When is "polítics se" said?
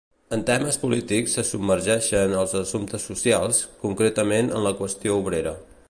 0.85-1.43